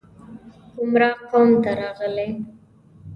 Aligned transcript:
ګمراه 0.77 1.15
قوم 1.31 1.49
ته 1.63 1.69
راغلي 1.79 2.27